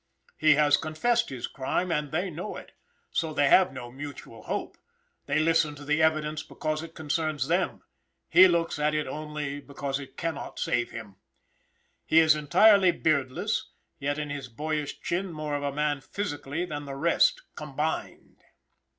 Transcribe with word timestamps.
He 0.35 0.55
has 0.55 0.77
confessed 0.77 1.29
his 1.29 1.45
crime 1.45 1.91
and 1.91 2.11
they 2.11 2.31
know 2.31 2.55
it; 2.55 2.71
so 3.11 3.35
they 3.35 3.49
have 3.49 3.71
no 3.71 3.91
mutual 3.91 4.41
hope; 4.41 4.75
they 5.27 5.37
listen 5.37 5.75
to 5.75 5.85
the 5.85 6.01
evidence 6.01 6.41
because 6.41 6.81
it 6.81 6.95
concerns 6.95 7.47
them; 7.47 7.83
ho 8.33 8.39
looks 8.47 8.79
at 8.79 8.95
it 8.95 9.05
only, 9.05 9.59
because 9.59 9.99
it 9.99 10.17
cannot 10.17 10.57
save 10.57 10.89
him. 10.89 11.17
He 12.03 12.17
is 12.17 12.35
entirely 12.35 12.89
beardless, 12.91 13.69
yet 13.99 14.17
in 14.17 14.31
his 14.31 14.47
boyish 14.49 15.01
chin 15.01 15.31
more 15.31 15.53
of 15.53 15.61
a 15.61 15.71
man 15.71 16.01
physically 16.01 16.65
than 16.65 16.85
the 16.85 16.95
rest, 16.95 17.43
combined. 17.53 18.43